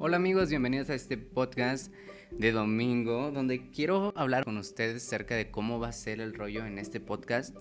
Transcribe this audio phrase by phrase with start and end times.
[0.00, 1.92] Hola amigos, bienvenidos a este podcast
[2.30, 6.64] de domingo donde quiero hablar con ustedes acerca de cómo va a ser el rollo
[6.64, 7.56] en este podcast.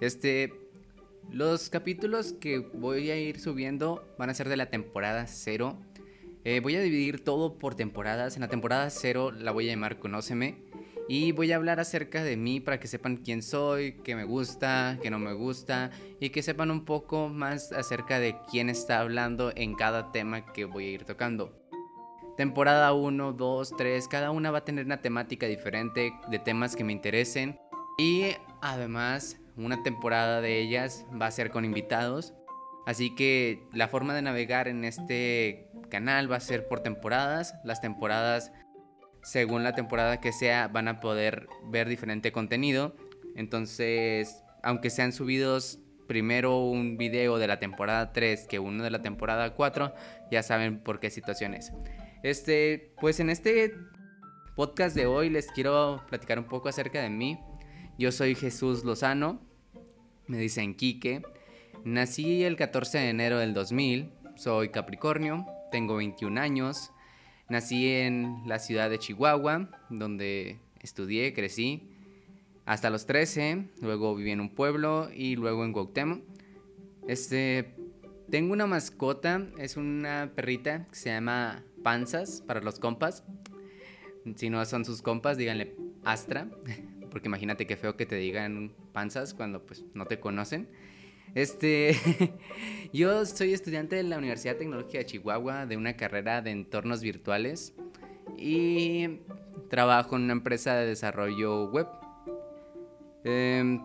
[0.00, 0.52] Este,
[1.32, 5.76] los capítulos que voy a ir subiendo van a ser de la temporada 0.
[6.44, 8.36] Eh, voy a dividir todo por temporadas.
[8.36, 10.62] En la temporada 0 la voy a llamar Conóceme.
[11.08, 14.96] Y voy a hablar acerca de mí para que sepan quién soy, qué me gusta,
[15.02, 19.52] qué no me gusta y que sepan un poco más acerca de quién está hablando
[19.56, 21.60] en cada tema que voy a ir tocando.
[22.40, 26.84] Temporada 1, 2, 3, cada una va a tener una temática diferente de temas que
[26.84, 27.60] me interesen.
[27.98, 28.28] Y
[28.62, 32.32] además, una temporada de ellas va a ser con invitados.
[32.86, 37.56] Así que la forma de navegar en este canal va a ser por temporadas.
[37.62, 38.52] Las temporadas,
[39.22, 42.96] según la temporada que sea, van a poder ver diferente contenido.
[43.36, 49.02] Entonces, aunque sean subidos primero un video de la temporada 3 que uno de la
[49.02, 49.94] temporada 4,
[50.30, 51.70] ya saben por qué situaciones.
[52.22, 53.74] Este, pues en este
[54.54, 57.38] podcast de hoy les quiero platicar un poco acerca de mí.
[57.98, 59.40] Yo soy Jesús Lozano,
[60.26, 61.22] me dicen Quique.
[61.82, 66.92] Nací el 14 de enero del 2000, soy Capricornio, tengo 21 años.
[67.48, 71.88] Nací en la ciudad de Chihuahua, donde estudié, crecí
[72.66, 76.22] hasta los 13, luego viví en un pueblo y luego en Cuauhtémoc.
[77.08, 77.74] Este,
[78.30, 83.24] tengo una mascota, es una perrita que se llama panzas para los compas.
[84.36, 86.48] Si no son sus compas, díganle Astra,
[87.10, 90.68] porque imagínate qué feo que te digan panzas cuando pues no te conocen.
[91.34, 91.96] Este,
[92.92, 97.74] yo soy estudiante de la Universidad Tecnológica de Chihuahua de una carrera de entornos virtuales
[98.36, 99.20] y
[99.68, 101.86] trabajo en una empresa de desarrollo web.
[103.22, 103.84] Em,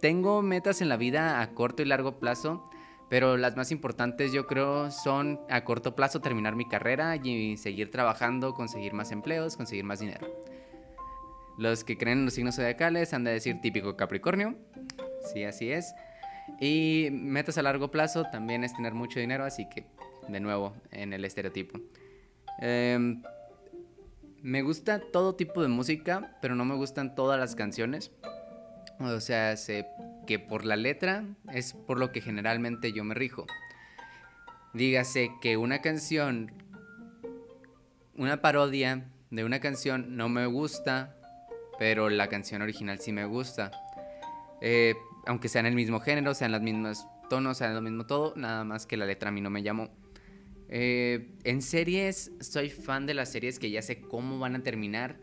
[0.00, 2.64] tengo metas en la vida a corto y largo plazo
[3.08, 7.90] pero las más importantes yo creo son a corto plazo terminar mi carrera y seguir
[7.90, 10.26] trabajando, conseguir más empleos, conseguir más dinero.
[11.56, 14.56] Los que creen en los signos zodiacales han de decir típico Capricornio,
[15.32, 15.94] sí, así es.
[16.60, 19.86] Y metas a largo plazo también es tener mucho dinero, así que
[20.28, 21.80] de nuevo en el estereotipo.
[22.58, 23.22] Em,
[24.42, 28.12] me gusta todo tipo de música, pero no me gustan todas las canciones.
[28.98, 29.86] O sea, sé
[30.26, 33.46] que por la letra es por lo que generalmente yo me rijo.
[34.74, 36.52] Dígase que una canción,
[38.14, 41.16] una parodia de una canción no me gusta,
[41.78, 43.70] pero la canción original sí me gusta.
[44.60, 44.94] Eh,
[45.26, 48.86] aunque sean el mismo género, sean los mismos tonos, sean lo mismo todo, nada más
[48.86, 49.90] que la letra a mí no me llamó.
[50.68, 55.18] Eh, en series, soy fan de las series que ya sé cómo van a terminar.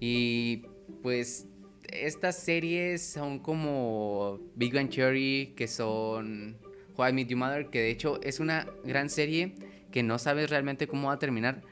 [0.00, 0.66] Y
[1.02, 1.46] pues
[1.92, 6.56] estas series son como Big Bang Theory, que son
[6.96, 9.54] How I Your Mother, que de hecho es una gran serie
[9.90, 11.62] que no sabes realmente cómo va a terminar,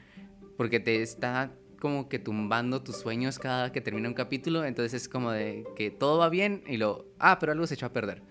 [0.57, 5.09] porque te está como que tumbando tus sueños cada que termina un capítulo, entonces es
[5.09, 8.23] como de que todo va bien y lo, ah, pero algo se echó a perder.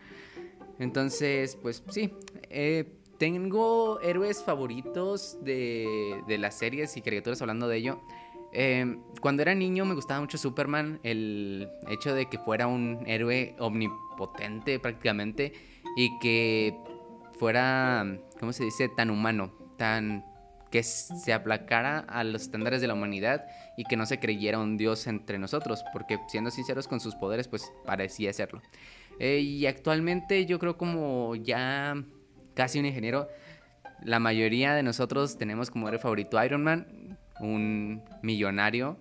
[0.79, 2.13] Entonces, pues sí,
[2.51, 8.01] eh, tengo héroes favoritos de, de las series y caricaturas hablando de ello.
[8.55, 13.57] Em, cuando era niño me gustaba mucho Superman, el hecho de que fuera un héroe
[13.59, 15.53] omnipotente prácticamente
[15.97, 16.77] y que
[17.39, 18.07] fuera,
[18.39, 20.25] ¿cómo se dice?, tan humano, tan
[20.71, 24.77] que se aplacara a los estándares de la humanidad y que no se creyera un
[24.77, 28.61] dios entre nosotros, porque siendo sinceros con sus poderes, pues parecía serlo.
[29.21, 31.95] Eh, y actualmente yo creo como ya
[32.55, 33.29] casi un ingeniero,
[34.03, 36.87] la mayoría de nosotros tenemos como héroe favorito Iron Man,
[37.45, 38.99] un millonario,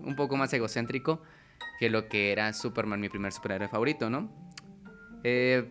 [0.00, 1.22] un poco más egocéntrico
[1.78, 4.30] que lo que era Superman, mi primer superhéroe favorito, ¿no?
[5.22, 5.70] Eh,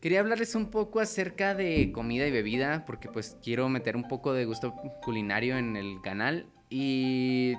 [0.00, 4.32] quería hablarles un poco acerca de comida y bebida, porque pues quiero meter un poco
[4.32, 7.54] de gusto culinario en el canal y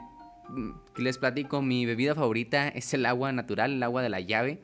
[0.98, 4.62] les platico, mi bebida favorita es el agua natural, el agua de la llave,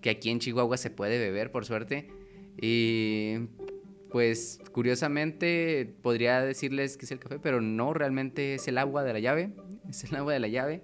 [0.00, 2.08] que aquí en Chihuahua se puede beber, por suerte.
[2.60, 3.34] Y
[4.10, 9.12] pues curiosamente podría decirles que es el café, pero no, realmente es el agua de
[9.12, 9.52] la llave.
[9.88, 10.82] Es el agua de la llave.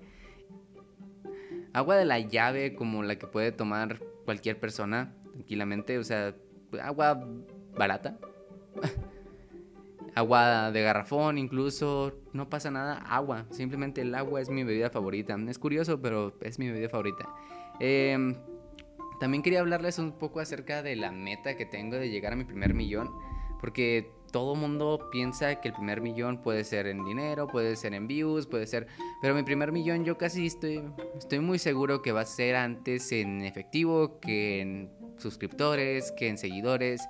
[1.72, 6.34] Agua de la llave como la que puede tomar cualquier persona tranquilamente, o sea,
[6.82, 7.26] agua
[7.76, 8.18] barata.
[10.14, 15.36] agua de garrafón incluso, no pasa nada, agua, simplemente el agua es mi bebida favorita.
[15.48, 17.28] Es curioso, pero es mi bebida favorita.
[17.80, 18.36] Eh,
[19.24, 22.44] también quería hablarles un poco acerca de la meta que tengo de llegar a mi
[22.44, 23.10] primer millón,
[23.58, 28.06] porque todo mundo piensa que el primer millón puede ser en dinero, puede ser en
[28.06, 28.86] views, puede ser,
[29.22, 30.82] pero mi primer millón yo casi estoy
[31.16, 36.36] estoy muy seguro que va a ser antes en efectivo que en suscriptores, que en
[36.36, 37.00] seguidores.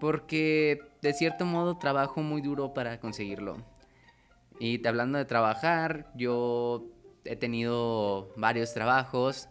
[0.00, 3.58] porque de cierto modo trabajo muy duro para conseguirlo.
[4.58, 6.84] Y hablando de trabajar, yo
[7.24, 9.48] he tenido varios trabajos.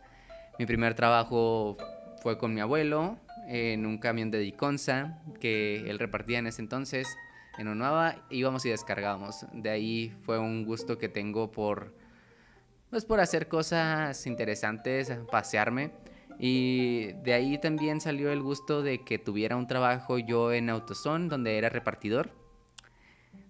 [0.60, 1.78] Mi primer trabajo
[2.22, 3.18] fue con mi abuelo
[3.48, 7.08] en un camión de Diconsa que él repartía en ese entonces
[7.58, 8.16] en Onuava.
[8.30, 9.46] Íbamos y descargábamos.
[9.52, 11.96] De ahí fue un gusto que tengo por,
[12.90, 15.92] pues, por hacer cosas interesantes, pasearme.
[16.40, 21.30] Y de ahí también salió el gusto de que tuviera un trabajo yo en Autoson,
[21.30, 22.32] donde era repartidor.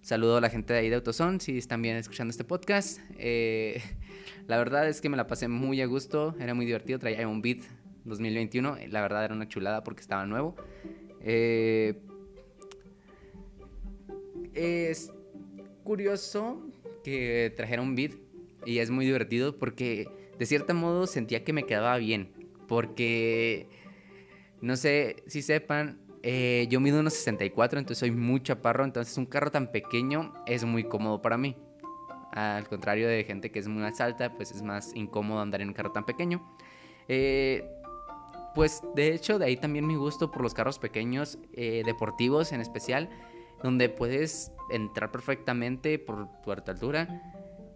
[0.04, 3.00] Saludo a la gente de ahí de Autoson, si están bien escuchando este podcast.
[3.16, 3.80] Eh,
[4.46, 7.40] la verdad es que me la pasé muy a gusto, era muy divertido, traía un
[7.40, 7.60] beat
[8.04, 10.56] 2021, la verdad era una chulada porque estaba nuevo.
[11.22, 12.02] Eh,
[14.52, 15.10] es
[15.84, 16.62] curioso
[17.02, 18.12] que trajera un beat
[18.66, 20.06] y es muy divertido porque
[20.38, 22.30] de cierto modo sentía que me quedaba bien.
[22.68, 23.70] Porque,
[24.60, 29.26] no sé si sepan, eh, yo mido unos 64, entonces soy muy chaparro, entonces un
[29.26, 31.54] carro tan pequeño es muy cómodo para mí.
[32.32, 35.68] Al contrario de gente que es muy más alta, pues es más incómodo andar en
[35.68, 36.42] un carro tan pequeño.
[37.08, 37.70] Eh,
[38.54, 42.62] pues de hecho de ahí también mi gusto por los carros pequeños, eh, deportivos en
[42.62, 43.10] especial,
[43.62, 47.06] donde puedes entrar perfectamente por tu altura,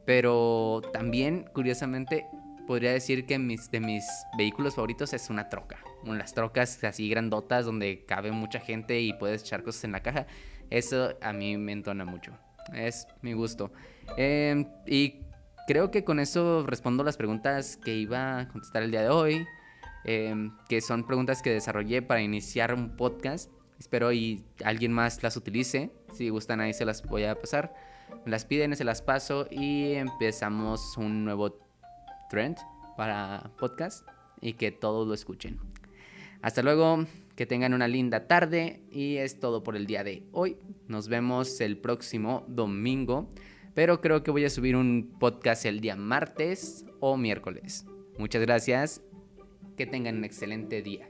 [0.07, 2.25] pero también curiosamente
[2.69, 4.05] podría decir que mis, de mis
[4.37, 5.79] vehículos favoritos es una troca.
[6.05, 10.27] Las trocas así grandotas donde cabe mucha gente y puedes echar cosas en la caja.
[10.69, 12.39] Eso a mí me entona mucho.
[12.75, 13.73] Es mi gusto.
[14.19, 15.23] Em, y
[15.67, 19.47] creo que con eso respondo las preguntas que iba a contestar el día de hoy.
[20.05, 23.51] Em, que son preguntas que desarrollé para iniciar un podcast.
[23.79, 25.91] Espero y alguien más las utilice.
[26.13, 27.75] Si gustan ahí se las voy a pasar.
[28.27, 31.68] Las piden, se las paso y empezamos un nuevo
[32.29, 32.57] trend
[32.97, 34.07] para podcast
[34.41, 35.59] y que todos lo escuchen.
[36.43, 40.57] Hasta luego, que tengan una linda tarde y es todo por el día de hoy.
[40.87, 43.29] Nos vemos el próximo domingo,
[43.75, 47.87] pero creo que voy a subir un podcast el día martes o miércoles.
[48.19, 49.03] Muchas gracias,
[49.77, 51.09] que tengan un excelente día.